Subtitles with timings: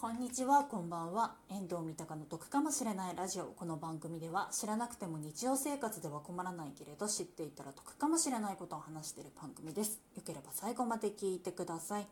[0.00, 1.34] こんにちは、こんばんは。
[1.50, 3.46] 遠藤三鷹の得かもしれないラジオ。
[3.46, 10.00] この番組では知らなくても日常生活では困らないけれど知っていたら得かもしれないことを話している番組です。
[10.14, 12.06] よければ最後まで聞いてください。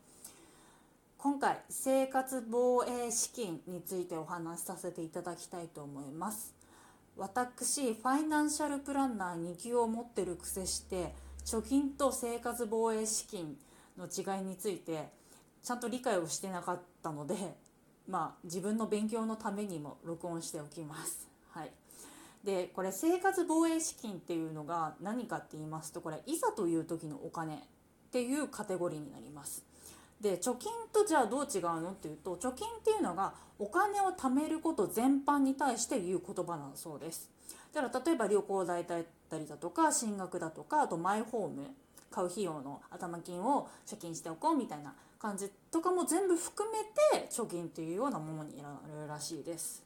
[1.17, 6.53] 今回、生活防衛資金についてお話しさせていただきたいと思います。
[7.15, 11.15] 私、ファイナンシャルプランナー2級を持ってる癖して、
[11.45, 13.55] 貯金と生活防衛資金
[13.97, 15.07] の違いについて
[15.63, 17.35] ちゃんと理解をしてなかったので
[18.07, 21.27] まあ、自分の勉強のためにも録音しておきます。
[21.51, 21.71] はい、
[22.43, 27.59] でこれ生活防衛資金っていうのが何かって言いますとこれいざという時のお金っ
[28.11, 29.65] ていうカテゴリーになります。
[30.21, 37.29] で貯金とじゃあどう違うのっていうと貯金っていうのがお金を貯めること全般に対して言う言葉なんそうです。
[37.73, 41.67] だから例えば旅行代だったりだとか進学だとかあとマイホーム
[42.09, 46.83] 買う費用の頭金を貯金しておこうみたいな感じとかも全部含め
[47.19, 49.83] て貯金っていうようなものになるらしいです。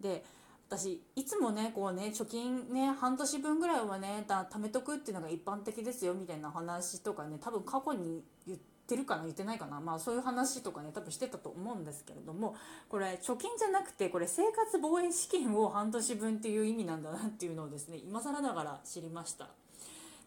[0.00, 0.24] で
[0.68, 12.56] 私いつもねこうね貯金ね半年分ぐらいはね貯めとくっていうのが一般的ですよみたいな話とかね多分過去に言ってるかな言ってないかなまあそういう話とかね多分してたと思うんですけれども
[12.88, 19.50] これ貯金じゃなくてこれ生活防衛資金を半年分っていう意味なんだなっていうのをですね今更ながら知りました。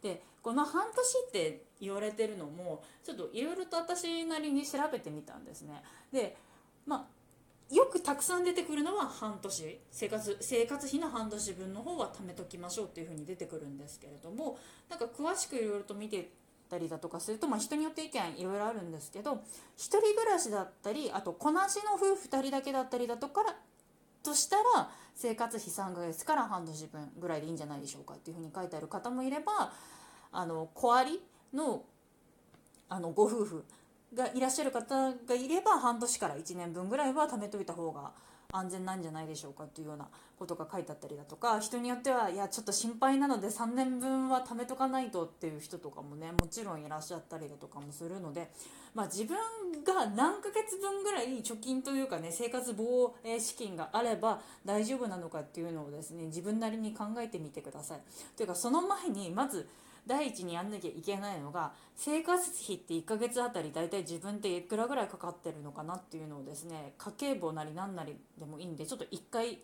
[0.05, 5.81] でこの半年って言われてるのもちょっといろいろと私なりに調べてみたんですね。
[6.13, 6.37] で
[6.85, 9.79] まあよくたくさん出てくるのは半年。
[9.89, 16.29] 生活生活費の半年分の方は貯めときましょうっていうふうに出てくるんですけれどもなんか詳しくいろいろと見て
[16.69, 19.37] たりだとかすると、まあ、人によって意見いろいろあるんですけど1
[19.77, 23.41] 人暮らしだったりあと子なしの夫婦2人だけだったりだとか
[24.25, 29.71] としたら生活費3ヶ月から半年分ぐらいでいいんじゃないでしょうかっていうふうに書いてある方もいれば
[30.31, 31.21] あの小あり
[31.53, 31.83] の
[32.89, 33.65] あのご夫婦
[34.13, 38.11] がいらっしゃる方がいれば半年から1年分ぐらいは貯めといた方が
[38.55, 48.49] 安全なんじゃないでしょうかっていうようなことが書いてあったりだとか人によってはいやちょっと心配なので3年分は貯めとかないとっていう人とかもねもちろんいらっしゃったりだとかもするので、
[48.93, 49.37] まあ、自分
[49.83, 57.99] が何ヶ月分ぐらい貯金というかね生活防衛資金があれば大丈夫なのかっていうのをですね自分なりに考えてみてください。
[58.35, 59.67] というかその前にまず
[60.07, 69.59] 第一にやんなきゃいけないのが生活費って1ヶ月あたり大体自分っていくらぐらいかかってるのかなっていうのをですね家計簿なり何なりででもいいんでちょっと1回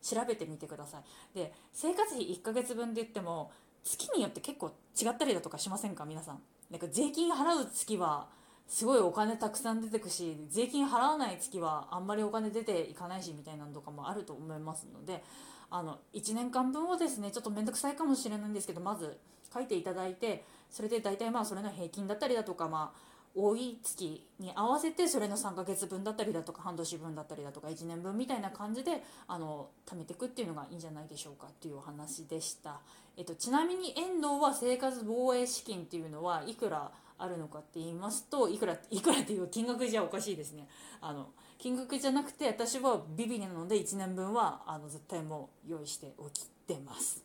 [0.00, 1.02] 調べてみてください。
[1.34, 3.50] で生活費1ヶ月分で言っても
[3.84, 6.04] 月によって結構違ったりだとかしませんか？
[6.04, 6.40] 皆さん。
[6.70, 8.28] なんか税金払う月は
[8.66, 15.22] すごいお金たくさん出てくし税金払わない月はあんまりお金出ていかないしみたいなのとかもあると思いますので
[15.68, 19.18] あの1年間分をですねちょっと面倒くさいかもしれないんですけどまず
[19.52, 32.80] 書いていただいてそれで大体まあそれの平均だったりだとかまあ多い月に合わせてそれの3ヶ月分だったりだとか半年分だったりだとか1年分みたいな感じであの貯めていくっていうのがいいんじゃないでしょうかっていうお話でした、
[33.16, 40.66] えっと、ちなみに遠藤は生活防衛資金っていうのはいくらあるのかって言いますといくらいくらっていう金額じゃおかしいですね。
[41.00, 41.28] あの
[41.58, 47.24] 金額じゃなくて私はビビリなので1年分はあの絶対もう用意しておきてます。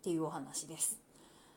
[0.00, 0.98] っていうお話です。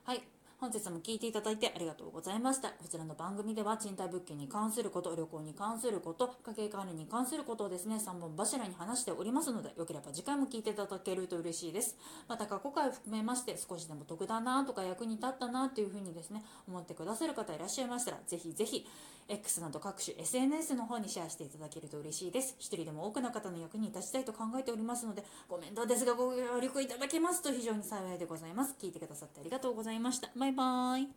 [0.06, 0.24] はい。
[0.60, 2.68] 本日も聞いていただいてありがとうございました。
[2.68, 11.96] こちらの番組では賃貸物件に関すること、旅行に関すること、家計管理に関することをですね、3本柱に話しておりますので、よければ次回も聞いていただけると嬉しいです。
[12.28, 18.86] また過去回を含めまして、少しでも得だなとか役に立ったなというふうにですね、思ってくださる方いらっしゃいましたら、ぜひぜひ、
[19.30, 22.56] X など各種 SNS の方にシェアしていただけると嬉しいです。
[22.58, 28.76] 一人でも多くの方の役に立ちたいと考えておりますので、ご面倒ですがご協力いただけますと非常に幸いでございます。
[28.82, 30.30] 聞いてくださってありがとうございました。
[30.36, 31.10] バイバーイ。